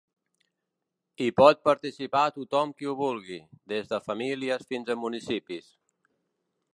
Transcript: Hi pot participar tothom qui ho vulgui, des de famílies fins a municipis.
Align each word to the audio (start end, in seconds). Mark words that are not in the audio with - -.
Hi 1.25 1.27
pot 1.41 1.59
participar 1.69 2.23
tothom 2.37 2.73
qui 2.79 2.89
ho 2.93 2.97
vulgui, 3.03 3.39
des 3.73 3.93
de 3.93 4.01
famílies 4.09 4.67
fins 4.73 4.93
a 4.95 4.99
municipis. 5.03 5.73